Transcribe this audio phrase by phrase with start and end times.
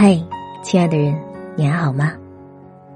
[0.00, 0.16] 嗨，
[0.62, 1.12] 亲爱的人，
[1.56, 2.12] 你还好吗？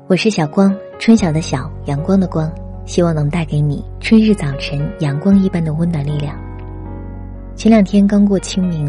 [0.06, 2.48] 我是小光，春晓的晓，阳光的光，
[2.86, 6.38] 希望能带给你春日早晨阳光一般的温暖力量。
[7.56, 8.88] 前两天刚过清明，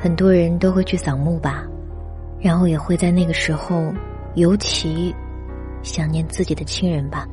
[0.00, 1.64] 很多人都会去扫墓吧，
[2.40, 3.94] 然后也会在那个时候
[4.34, 5.14] 尤其
[5.84, 7.28] 想念自己的亲人吧。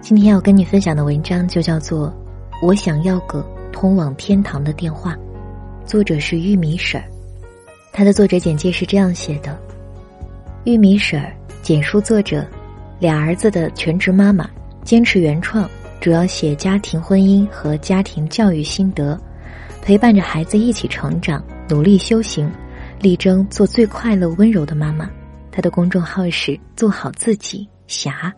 [0.00, 2.08] 今天要跟你分享的文章就叫做
[2.64, 5.12] 《我想要个通往天堂的电话》，
[5.84, 7.04] 作者是玉米婶儿。
[7.98, 9.60] 他的作者简介是这样写的：
[10.62, 12.46] 玉米婶儿，简书作者，
[13.00, 14.48] 俩儿子的全职妈妈，
[14.84, 15.68] 坚持原创，
[16.00, 19.20] 主要写家庭婚姻和家庭教育心得，
[19.82, 22.48] 陪伴着孩子一起成长，努力修行，
[23.00, 25.10] 力争做最快乐温柔的妈妈。
[25.50, 28.32] 他的公众号是做好自己霞，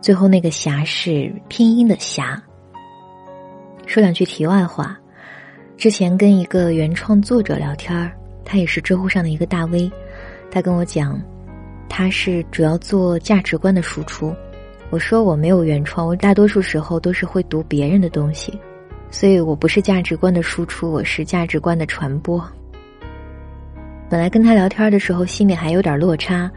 [0.00, 2.42] 最后那个霞是拼音的霞。
[3.86, 4.98] 说两句题外话，
[5.76, 8.10] 之前跟一个原创作者聊天儿。
[8.44, 9.90] 他也是知乎上的一个大 V，
[10.50, 11.20] 他跟我讲，
[11.88, 14.34] 他是主要做价值观的输出。
[14.90, 18.56] 我说我没有原创，我大多数时候都是会读别人的东西，
[19.10, 22.44] 所以我不是价值观的输出，我是价值观的传播。
[24.08, 26.48] 本来跟他聊天的时候，心里还有点落差，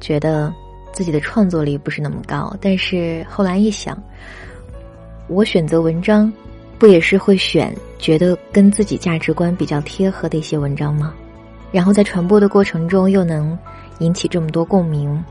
[0.00, 0.50] 觉得
[0.92, 2.56] 自己的创作力不是那么高。
[2.60, 4.00] 但是后来一想，
[5.28, 6.32] 我选择文章，
[6.78, 11.12] 不也是会选觉得跟自己价值观比较贴合的一些文章吗？
[11.72, 13.58] 然后在传播的过程中又能
[13.98, 15.24] 引起这么多共鸣，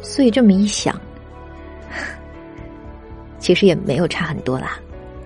[0.00, 0.98] 所以这么一想，
[3.38, 4.78] 其实也没有差很多啦，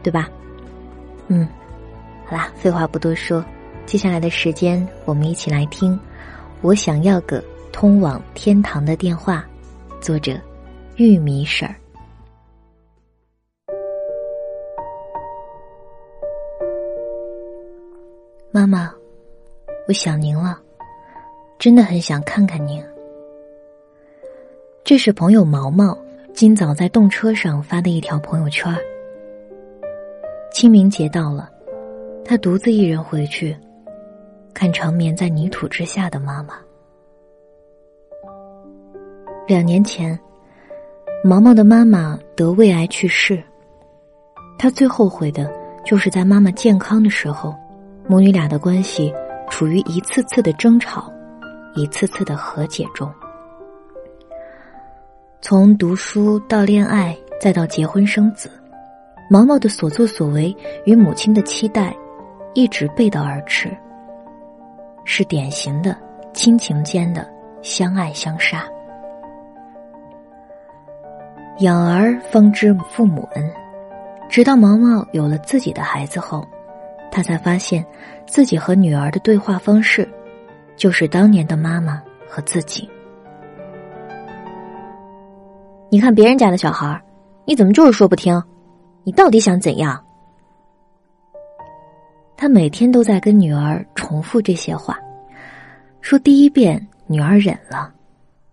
[0.03, 0.29] 对吧？
[1.29, 1.47] 嗯，
[2.25, 3.45] 好啦，废话不多说，
[3.87, 5.95] 接下来的时间我们一起来听
[6.61, 9.45] 《我想要个通往天堂的电话》，
[10.03, 10.37] 作者
[10.97, 11.75] 玉米婶儿。
[18.51, 18.96] 妈妈。
[19.89, 20.59] 我想您了，
[21.61, 22.83] 真的很想看看您。
[24.83, 25.97] 这是朋友毛毛
[26.35, 28.75] 今早在动车上发的一条朋友圈。
[30.51, 31.49] 清明节到了，
[32.25, 33.57] 他独自一人回去，
[34.53, 36.57] 看长眠在泥土之下的妈妈。
[39.47, 40.19] 两年前，
[41.23, 43.41] 毛毛的妈妈得胃癌去世，
[44.59, 45.49] 他最后悔的
[45.85, 47.55] 就是在妈妈健康的时候，
[48.09, 49.15] 母女俩的关系。
[49.57, 51.11] 处于一次次的争吵，
[51.75, 53.11] 一次次的和解中。
[55.41, 58.51] 从读书到恋爱，再到结婚生子，
[59.31, 61.97] 毛毛的所作所为与母亲的期待，
[62.53, 63.75] 一直背道而驰。
[65.07, 65.97] 是典型的
[66.35, 67.27] 亲情间的
[67.63, 68.63] 相爱相杀。
[71.61, 73.51] 养儿方知父母恩，
[74.29, 76.47] 直到毛毛有了自己的孩子后。
[77.17, 77.83] 他才发现，
[78.27, 80.07] 自己和女儿的对话方式，
[80.77, 82.87] 就是当年的妈妈和自己。
[85.89, 87.03] 你看别人家的小孩
[87.47, 88.39] 你怎么就是说不听？
[89.03, 89.99] 你到底想怎样？
[92.37, 94.99] 他每天都在跟女儿重复这些话，
[96.03, 97.91] 说第一遍女儿忍了，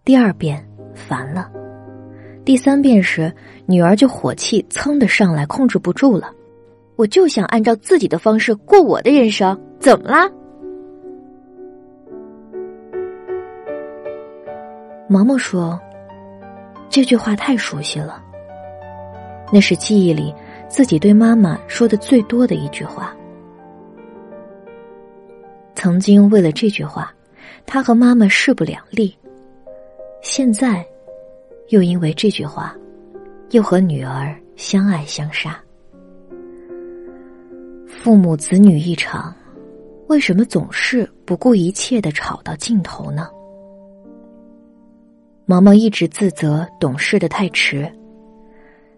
[0.06, 1.52] 第二遍烦了，
[2.46, 3.30] 第三遍时
[3.66, 6.32] 女儿就火气噌的上来，控制不住了。
[7.04, 10.32] 我就想按照自己的方式过我的人生，怎么啦？
[15.10, 15.78] 毛毛说
[16.88, 18.24] ：“这句话太熟悉了，
[19.52, 20.34] 那是记忆里
[20.70, 23.14] 自己对妈妈说的最多的一句话。
[25.76, 27.14] 曾经为了这句话，
[27.66, 29.14] 他和妈妈势不两立；
[30.22, 30.86] 现在，
[31.68, 32.74] 又因为这句话，
[33.50, 35.62] 又和女儿相爱相杀。”
[38.04, 39.34] 父母子女一场，
[40.10, 43.30] 为什么总是不顾一切的吵到尽头呢？
[45.46, 47.90] 毛毛一直自责懂事的太迟。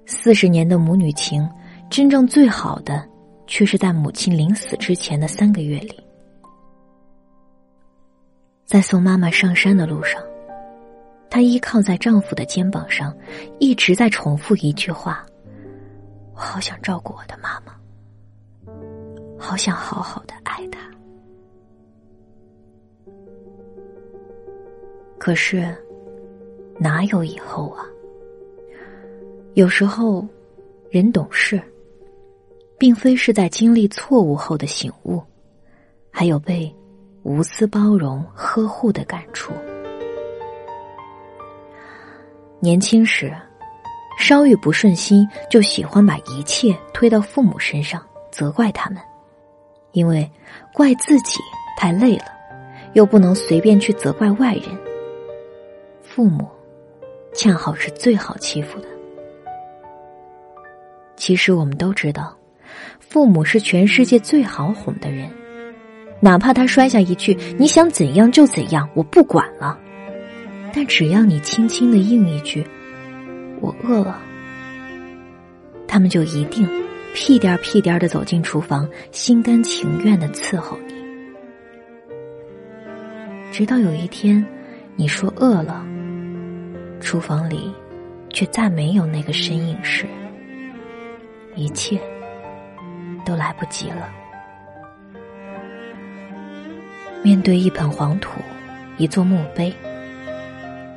[0.08, 1.48] 四十年的母女情，
[1.88, 3.08] 真正最好的，
[3.46, 6.04] 却是在母亲临死之前的三个月里，
[8.66, 10.20] 在送妈妈上山的路上，
[11.30, 13.16] 她依靠在丈夫的肩膀上，
[13.60, 15.24] 一直在重复一句话
[16.34, 17.72] ：“我好想照顾我的妈妈。”
[19.46, 20.80] 好想好好的爱他，
[25.20, 25.64] 可是
[26.80, 27.86] 哪有以后啊？
[29.54, 30.28] 有时候，
[30.90, 31.62] 人懂事，
[32.80, 35.22] 并非是在经历错误后的醒悟，
[36.10, 36.76] 还有被
[37.22, 39.54] 无私包容呵护的感触。
[42.60, 43.32] 年轻时，
[44.18, 49.00] 稍遇不顺心，就喜欢把一切推到父母身上，责怪他们。
[49.96, 50.30] 因为
[50.74, 51.40] 怪自己
[51.78, 52.26] 太累了，
[52.94, 54.64] 又不能随便去责怪外人。
[56.04, 56.48] 父母，
[57.34, 58.88] 恰好是最好欺负的。
[61.16, 62.38] 其实我们都知道，
[63.00, 65.30] 父母是全世界最好哄的人，
[66.20, 69.80] 哪怕他摔下一句“你想怎样就怎样，我不管了”，
[70.76, 72.68] 但只要你轻轻的应一句
[73.62, 74.22] “我饿了”，
[75.88, 76.70] 他们就一定
[77.16, 80.94] 屁颠屁颠的走进厨房，心甘情愿的伺候你，
[83.54, 84.46] 直到有一天
[84.98, 85.88] 你说饿了，
[87.00, 87.74] 厨房里
[88.32, 90.06] 却再没有那个身影时。
[91.56, 91.98] 一切
[93.26, 94.10] 都来不及了。
[97.24, 98.42] 面对一盆黄土，
[98.98, 99.74] 一座墓碑，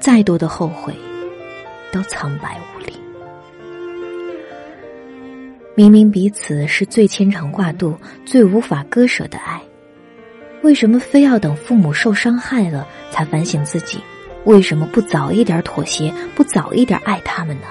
[0.00, 0.92] 再多的后悔
[1.92, 2.92] 都苍白无力。
[5.78, 7.96] 明明彼此是最牵肠挂肚、
[8.26, 9.62] 最无法割舍的爱，
[10.62, 14.00] 为什么非要等父母受伤害了才反省自己？
[14.42, 17.68] 为什么不早一点妥协，不早一点爱他们呢？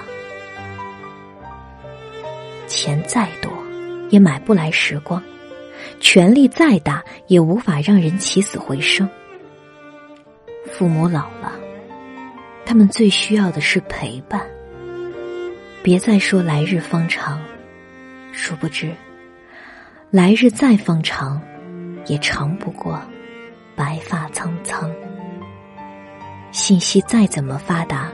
[2.66, 3.52] 钱再多，
[4.08, 5.20] 也买不来时光；
[6.00, 9.06] 权力再大，也无法让人起死回生。
[10.72, 11.52] 父母老了，
[12.64, 14.40] 他们最需要的是陪伴。
[15.82, 17.38] 别再说来日方长，
[18.40, 18.94] 殊不知，
[20.12, 21.42] 来日再方长，
[22.06, 23.02] 也长不过
[23.74, 24.88] 白发苍苍。
[26.52, 28.10] 信息再怎么发达，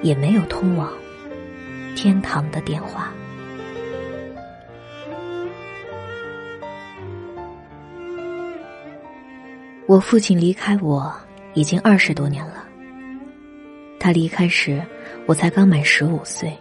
[0.00, 0.90] 也没有通往
[1.96, 3.12] 天堂的电话。
[9.86, 11.12] 我父亲离开我
[11.54, 12.64] 已经二十多年了。
[13.98, 14.80] 他离开时，
[15.26, 16.56] 我才刚满十五岁。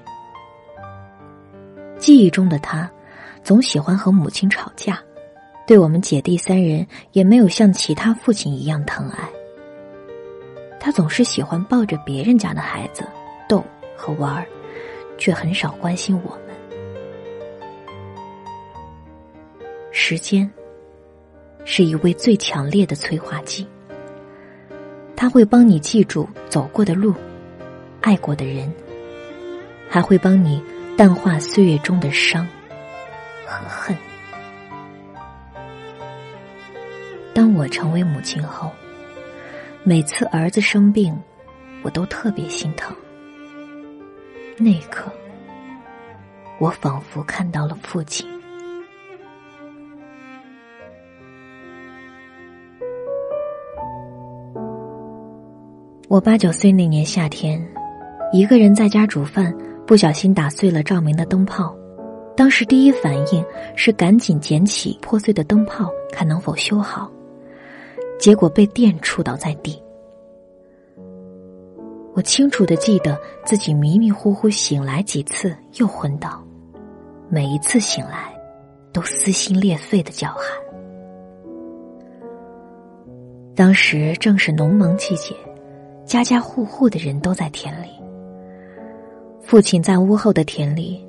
[2.08, 2.90] 记忆中的他，
[3.44, 4.98] 总喜欢和母亲吵架，
[5.68, 9.28] 对我们姐弟三人也没有像其他父亲一样疼爱。
[10.80, 13.06] 他总是喜欢抱着别人家的孩子
[13.46, 13.62] 逗
[13.98, 14.48] 和玩儿，
[15.18, 16.56] 却很少关心我们。
[19.92, 20.50] 时间。
[21.66, 23.68] 是一位最强烈的催化剂，
[25.14, 27.14] 他会帮你记住走过的路、
[28.00, 28.74] 爱过的人，
[29.90, 30.64] 还会帮你
[30.98, 32.44] 淡化岁月中的伤
[33.46, 33.96] 和恨。
[37.36, 38.72] 当我成为母亲后，
[39.84, 41.16] 每次儿子生病，
[41.84, 42.98] 我都特别心疼。
[44.58, 45.12] 那一刻，
[46.58, 48.28] 我仿佛看到了父亲。
[56.08, 57.64] 我八九岁那年夏天，
[58.34, 59.54] 一个人在家煮饭，
[59.88, 61.74] 不小心打碎了照明的灯泡。
[62.36, 63.44] 当时第一反应
[63.76, 67.10] 是赶紧捡起破碎的灯泡，看能否修好。
[68.20, 69.82] 结果被电触倒在地。
[72.14, 76.44] 我清楚的记得自己迷迷糊糊醒来几次，又昏倒，
[77.30, 78.36] 每一次醒来，
[78.92, 80.42] 都撕心裂肺的叫喊。
[83.56, 85.34] 当时正是农忙季节。
[86.06, 87.88] 家家户户的人都在田里。
[89.48, 91.02] 父亲在屋后的田里，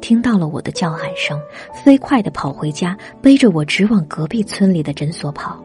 [0.00, 1.40] 听到了我的叫喊声，
[1.72, 5.64] 飞快的跑回家，背着我直往隔壁村里的诊所跑。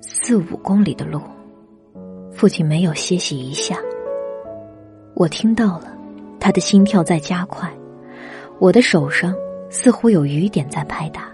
[0.00, 1.20] 四五公里的路，
[2.32, 3.76] 父亲没有歇息一下。
[5.12, 5.94] 我听到了，
[6.40, 7.70] 他的心跳在加快，
[8.58, 9.34] 我的手上
[9.68, 11.30] 似乎有雨点在拍打，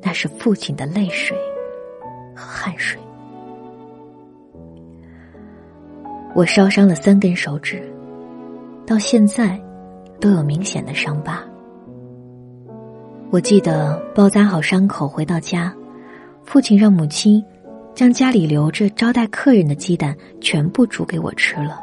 [0.00, 1.36] 那是父亲的泪水
[2.34, 2.98] 和汗水。
[6.34, 7.82] 我烧伤了三根手指，
[8.88, 9.60] 到现在
[10.18, 11.44] 都有明显的伤疤。
[13.30, 15.70] 我记得包扎好伤口回到家，
[16.42, 17.44] 父亲让母亲
[17.94, 21.78] 将家里留着招待客人的鸡蛋全部煮给我吃了。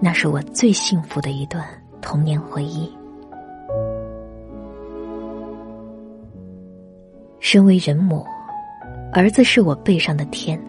[0.00, 1.64] 那是我最幸福的一段
[2.02, 2.92] 童年回忆。
[7.38, 8.26] 身为人母，
[9.12, 10.60] 儿子是我背上的天。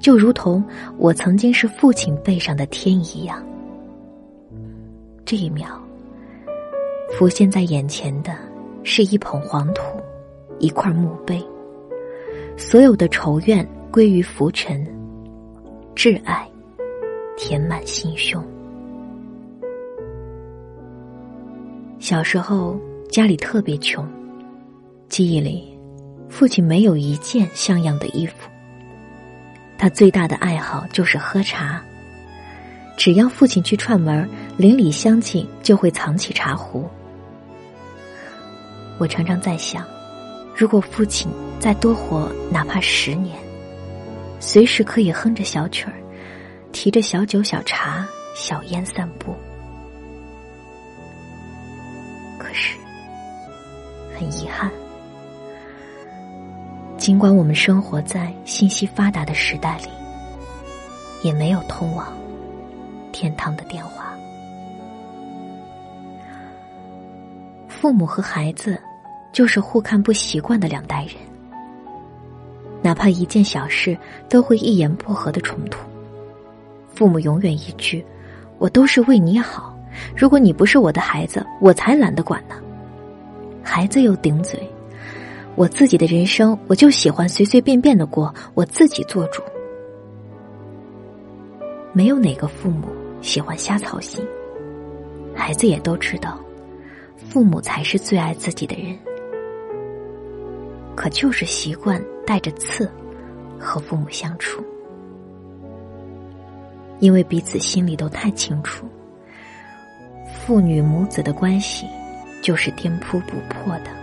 [0.00, 0.64] 就如同
[0.96, 3.44] 我曾经是父亲背上的天一样，
[5.26, 5.78] 这一秒
[7.12, 8.34] 浮现在眼前的
[8.82, 9.82] 是一捧黄土，
[10.58, 11.38] 一块墓碑，
[12.56, 14.84] 所有的仇怨归于浮尘，
[15.94, 16.48] 挚爱
[17.36, 18.42] 填满心胸。
[21.98, 22.80] 小时候
[23.10, 24.08] 家里特别穷，
[25.10, 25.78] 记忆里
[26.30, 28.49] 父亲没有一件像样的衣服。
[29.80, 31.82] 他最大的爱好就是喝茶。
[32.98, 36.86] 只要父亲去串门，邻里乡亲就会藏起茶壶。
[38.98, 39.82] 我常常在想，
[40.54, 43.38] 如果父亲再多活哪怕十年，
[44.38, 45.94] 随时可以哼着小曲儿，
[46.72, 48.06] 提着小酒、小茶、
[48.36, 49.34] 小烟散步。
[52.38, 52.76] 可是，
[54.14, 54.70] 很遗憾，
[57.00, 59.88] 尽管我们生活在信息发达的时代里，
[61.22, 62.06] 也没有通往
[63.10, 64.12] 天堂的电话。
[67.68, 68.78] 父母和孩子，
[69.32, 71.14] 就是互看不习惯的两代人。
[72.82, 73.96] 哪怕一件小事，
[74.28, 75.80] 都会一言不合的冲突。
[76.94, 78.04] 父母永远一句
[78.60, 79.74] ：“我都是为你好，
[80.14, 82.56] 如果你不是我的孩子，我才懒得管呢。”
[83.64, 84.60] 孩子又顶嘴
[85.56, 89.42] ：“我自己的人生，我就喜欢随随便便的过，我自己做主。”
[91.92, 92.88] 没有哪个父母
[93.20, 94.24] 喜欢瞎操心，
[95.34, 96.40] 孩子也都知道。
[97.28, 98.96] 父母才是最爱自己的人，
[100.96, 102.90] 可就是习惯带着刺
[103.58, 104.64] 和父母相处，
[106.98, 108.86] 因为彼此心里都太清楚，
[110.32, 111.86] 父女母子的关系
[112.42, 113.99] 就是颠扑不破的。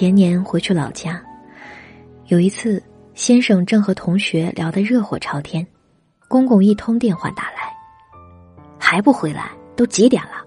[0.00, 1.22] 前年回去老家，
[2.28, 5.66] 有一次，先生正和同学聊得热火朝天。
[6.26, 7.70] 公公一通电话打来，
[8.78, 9.50] 还不回来？
[9.76, 10.42] 都几点了？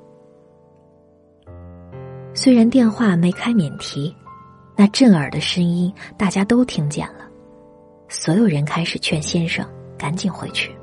[2.33, 4.12] 虽然电话没开免提，
[4.75, 7.29] 那震耳的声音大家都听见了。
[8.10, 9.63] 所有人开始劝先生
[10.00, 10.75] 赶紧回去。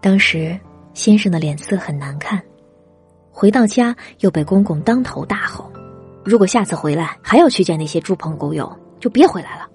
[0.00, 0.58] 当时
[0.94, 2.42] 先生的脸色很难看，
[3.30, 5.70] 回到家又被公公当头大吼
[6.24, 9.68] ：“如果下次回来还要去见那些猪朋狗友，就别回来了。”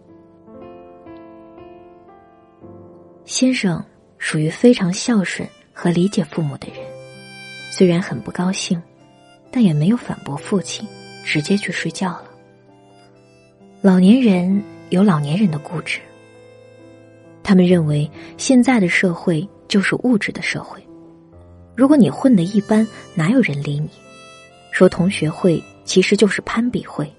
[3.26, 3.84] 先生
[4.18, 6.78] 属于非常孝顺和理解父母的人，
[7.70, 8.82] 虽然很不高兴，
[9.52, 10.88] 但也没有反驳父亲，
[11.24, 12.24] 直接去睡觉了。
[13.82, 16.00] 老年人有老年人的固执，
[17.44, 20.82] 他们认为现在的社会就是物质的社会，
[21.76, 23.90] 如果你混得一般，哪有人理你？
[24.72, 27.12] 说同学会其实就是攀比会，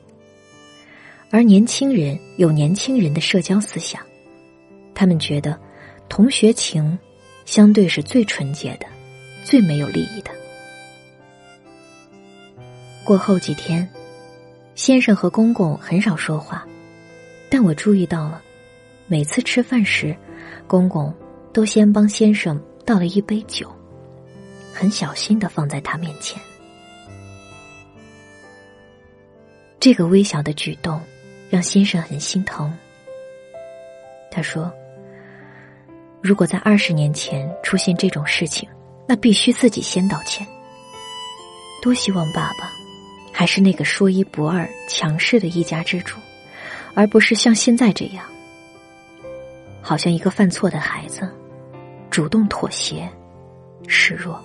[1.31, 4.01] 而年轻人有年轻人的社交思想，
[4.95, 5.59] 他们觉得。
[6.11, 6.99] 同学情，
[7.45, 8.87] 相对是最纯洁的，
[9.45, 10.31] 最没有利益的。
[13.05, 13.87] 过后几天，
[14.75, 16.67] 先生和公公很少说话，
[17.51, 18.41] 但我注意到了，
[19.07, 20.17] 每次吃饭时，
[20.67, 21.13] 公公
[21.53, 23.71] 都先帮先生倒了一杯酒，
[24.73, 26.41] 很小心的放在他面前。
[29.81, 31.01] 这个微小的举动，
[31.51, 32.77] 让先生很心疼。
[34.31, 34.73] 他说。
[36.21, 38.69] 如果在二十年前出现这种事情，
[39.07, 40.45] 那必须自己先道歉。
[41.81, 42.73] 多希望爸爸
[43.33, 46.19] 还是那个说一不二、强势的一家之主，
[46.93, 48.25] 而不是像现在这样，
[49.81, 51.21] 好像一个犯错的孩子，
[52.11, 53.09] 主动妥协、
[53.87, 54.43] 示弱。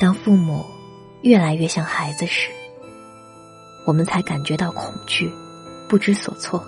[0.00, 0.64] 当父母
[1.26, 2.50] 越来越像孩子时，
[3.84, 5.28] 我们才感觉到恐惧、
[5.88, 6.64] 不知所措。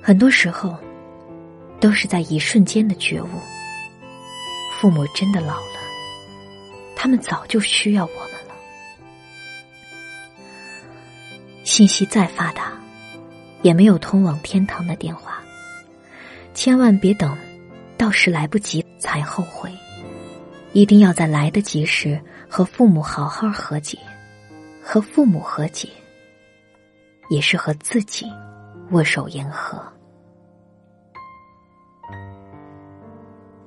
[0.00, 0.78] 很多时候，
[1.80, 3.28] 都是在一瞬间的觉悟。
[4.78, 5.80] 父母真的老了，
[6.94, 8.54] 他们早就需要我们了。
[11.64, 12.72] 信息再发达，
[13.62, 15.42] 也没有通往天堂的电话。
[16.54, 17.36] 千万别等
[17.98, 19.72] 到时来不及才后悔，
[20.72, 23.98] 一定要在来得及时和父母好好和解。
[24.82, 25.88] 和父母和解，
[27.28, 28.26] 也是和自己。
[28.90, 29.80] 握手言和。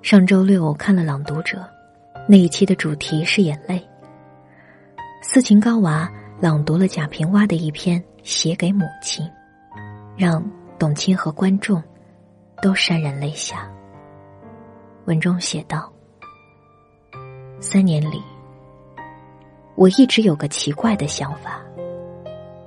[0.01, 1.59] 上周六我看了《朗读者》，
[2.27, 3.81] 那一期的主题是眼泪。
[5.21, 9.25] 斯琴高娃朗读了贾平凹的一篇《写给母亲》，
[10.17, 10.43] 让
[10.77, 11.81] 董卿和观众
[12.61, 13.65] 都潸然泪下。
[15.05, 15.89] 文中写道
[17.63, 18.21] ：“三年里，
[19.75, 21.63] 我一直有个奇怪的想法，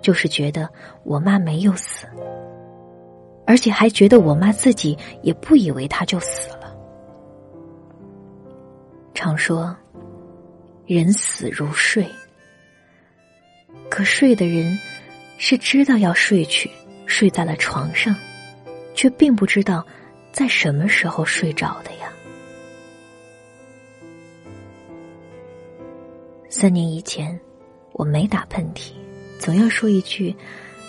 [0.00, 0.66] 就是觉得
[1.04, 2.06] 我妈没有死。”
[3.46, 6.74] 而且还觉得我妈自己也不以为她就死了。
[9.12, 9.76] 常说，
[10.86, 12.08] 人死如睡，
[13.90, 14.76] 可睡的人
[15.36, 16.70] 是知道要睡去，
[17.04, 18.16] 睡在了床上，
[18.94, 19.86] 却并不知道
[20.32, 22.05] 在什么时候睡着的呀。
[26.58, 27.38] 三年以前，
[27.92, 28.92] 我没打喷嚏，
[29.38, 30.34] 总要说一句：“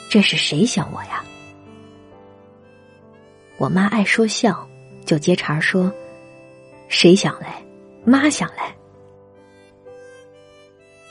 [0.09, 1.21] 这是谁想我呀？”
[3.59, 4.65] 我妈爱说笑，
[5.05, 5.91] 就接茬说
[6.87, 7.61] ：“谁想来？
[8.05, 8.73] 妈想来。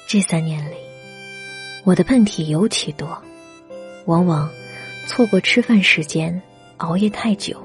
[0.07, 0.77] 这三年里，
[1.85, 3.23] 我的喷嚏尤其多，
[4.07, 4.51] 往往
[5.07, 6.41] 错过吃饭时间，
[6.79, 7.63] 熬夜太久，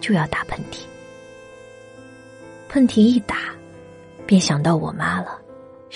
[0.00, 0.86] 就要打喷嚏。
[2.70, 3.54] 喷嚏一打，
[4.24, 5.42] 便想到我妈了，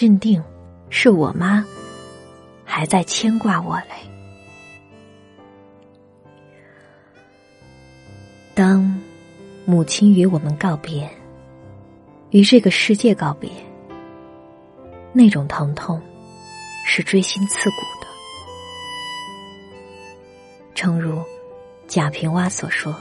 [0.01, 0.43] 认定
[0.89, 1.63] 是我妈
[2.65, 3.91] 还在牵挂我嘞。
[8.55, 8.99] 当
[9.67, 11.07] 母亲与我们告别。
[12.31, 13.51] 与这个世界告别，
[15.13, 16.01] 那种疼痛
[16.87, 18.07] 是锥心刺骨的。
[20.75, 21.23] 诚如
[21.87, 22.95] 贾平凹所说：“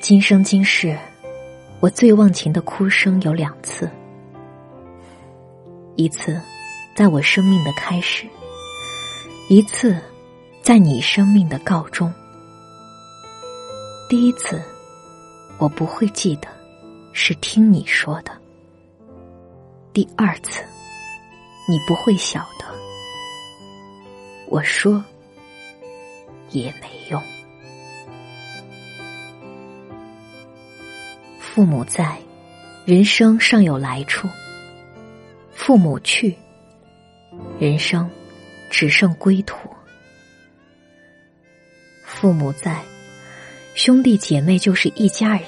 [0.00, 0.96] 今生今世，
[1.80, 3.90] 我最忘情的哭声有两次，
[5.96, 6.40] 一次
[6.94, 8.26] 在我生命的开始，
[9.48, 9.98] 一次
[10.62, 12.12] 在你生命的告终。
[14.08, 14.62] 第一次，
[15.58, 16.48] 我不会记得。”
[17.16, 18.32] 是听你说的。
[19.92, 20.64] 第二次，
[21.68, 22.66] 你不会晓得。
[24.48, 25.02] 我说
[26.50, 27.22] 也没用。
[31.38, 32.18] 父母在，
[32.84, 34.26] 人生尚有来处；
[35.66, 36.36] 父母去，
[37.58, 38.10] 人生
[38.68, 39.56] 只剩归途。
[42.02, 42.82] 父母在，
[43.74, 45.42] 兄弟姐妹就是一家人。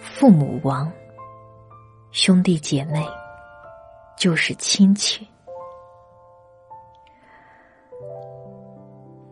[0.00, 0.90] 父母亡，
[2.10, 3.06] 兄弟姐妹
[4.18, 5.24] 就是亲戚。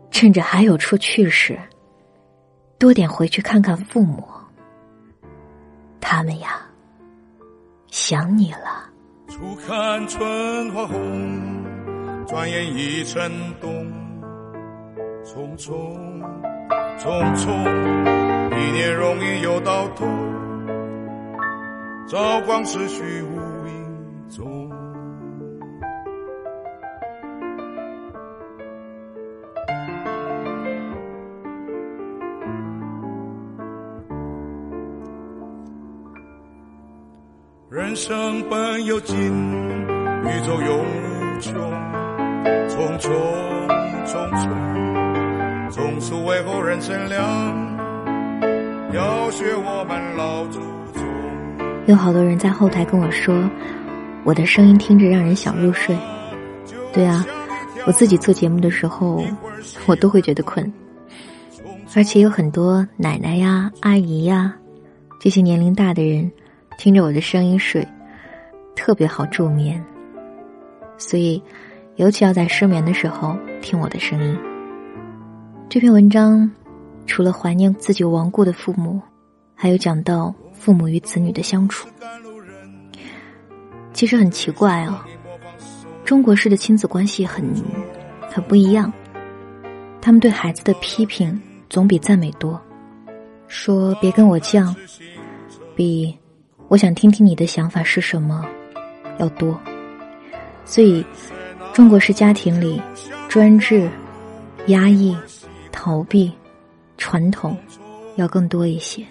[0.09, 1.59] 趁着还有处去时，
[2.79, 4.25] 多点回去看看父母。
[5.99, 6.65] 他们呀，
[7.89, 8.87] 想你了。
[9.31, 11.63] 初看春花红，
[12.27, 13.89] 转眼已成冬。
[15.23, 15.71] 匆匆
[16.99, 17.49] 匆匆，
[18.51, 20.05] 一年容易又到头。
[22.09, 23.39] 朝光是虚无
[37.91, 41.53] 人生本有尽，宇宙永无穷，
[42.69, 43.11] 匆匆
[44.05, 47.21] 匆匆，总是为后人乘凉，
[48.93, 50.61] 要学我们老祖
[50.93, 51.03] 宗。
[51.87, 53.35] 有好多人在后台跟我说，
[54.23, 55.93] 我的声音听着让人想入睡。
[56.93, 57.25] 对啊，
[57.85, 59.21] 我自己做节目的时候，
[59.85, 60.71] 我都会觉得困。
[61.93, 64.55] 而且有很多奶奶呀、阿姨呀，
[65.19, 66.31] 这些年龄大的人，
[66.81, 67.87] 听着我的声音睡，
[68.75, 69.79] 特别好助眠。
[70.97, 71.39] 所以，
[71.97, 74.35] 尤其要在失眠的时候听我的声音。
[75.69, 76.49] 这篇文章，
[77.05, 78.99] 除了怀念自己亡故的父母，
[79.53, 80.33] 还有讲到。
[80.53, 81.87] 父母与子女的相处，
[83.93, 84.99] 其实很奇怪哦。
[86.03, 87.43] 中国式的亲子关系很
[88.27, 88.91] 很不一样，
[89.99, 92.59] 他们对孩子的批评总比赞美多，
[93.47, 94.75] 说别跟我犟，
[95.75, 96.15] 比
[96.71, 98.47] 我想听听你的想法是什么
[99.17, 99.59] 要多。
[100.63, 101.05] 所以，
[101.73, 102.81] 中国式家庭里
[103.27, 103.89] 专制、
[104.67, 105.13] 压抑、
[105.69, 106.31] 逃避、
[106.97, 107.57] 传统
[108.15, 109.05] 要更多一些。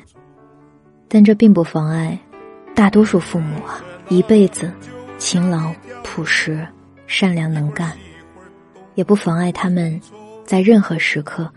[1.06, 2.18] 但这并不妨碍，
[2.74, 4.72] 大多数父母啊，一辈子
[5.18, 5.70] 勤劳、
[6.02, 6.66] 朴实、
[7.06, 7.92] 善良、能干，
[8.94, 10.00] 也不妨碍他们
[10.46, 11.52] 在任何时刻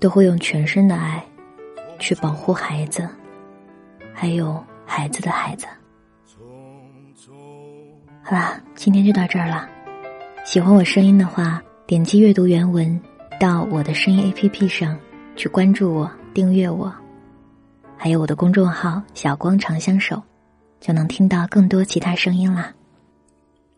[0.00, 1.22] 都会用全身的爱
[1.98, 3.06] 去保护孩子，
[4.14, 4.58] 还有
[4.94, 5.66] 孩子的孩子。
[8.22, 9.66] 好啦，今天就到这儿了。
[10.44, 13.00] 喜欢我声音的话，点击阅读原文
[13.40, 14.98] 到我的声音 APP 上
[15.34, 16.92] 去关注我、订阅我。
[17.96, 20.22] 还有我的公众号“小光长相守”，
[20.78, 22.70] 就能听到更多其他声音啦。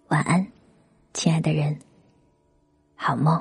[0.08, 0.44] 晚安，
[1.12, 1.78] 亲爱的人，
[2.96, 3.40] 好梦。